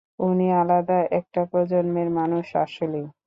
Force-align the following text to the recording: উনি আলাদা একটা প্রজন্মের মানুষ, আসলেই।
উনি 0.19 0.47
আলাদা 0.53 0.97
একটা 1.11 1.41
প্রজন্মের 1.51 2.09
মানুষ, 2.11 2.45
আসলেই। 2.57 3.05